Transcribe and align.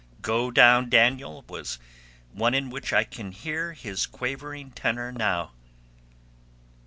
'Go 0.23 0.49
Down, 0.49 0.89
Daniel', 0.89 1.45
was 1.47 1.77
one 2.33 2.55
in 2.55 2.71
which 2.71 2.91
I 2.91 3.03
can 3.03 3.31
hear 3.31 3.73
his 3.73 4.07
quavering 4.07 4.71
tenor 4.71 5.11
now. 5.11 5.51